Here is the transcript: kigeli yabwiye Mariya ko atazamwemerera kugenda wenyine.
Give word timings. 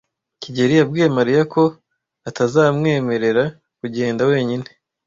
kigeli 0.41 0.73
yabwiye 0.79 1.07
Mariya 1.17 1.43
ko 1.53 1.63
atazamwemerera 2.29 3.43
kugenda 3.79 4.21
wenyine. 4.31 4.67